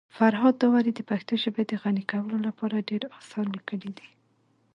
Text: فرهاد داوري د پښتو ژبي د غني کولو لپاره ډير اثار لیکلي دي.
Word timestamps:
فرهاد 0.17 0.55
داوري 0.61 0.91
د 0.95 1.01
پښتو 1.09 1.33
ژبي 1.43 1.63
د 1.67 1.73
غني 1.83 2.03
کولو 2.11 2.37
لپاره 2.47 2.85
ډير 2.89 3.03
اثار 3.19 3.45
لیکلي 3.55 3.91
دي. 3.97 4.07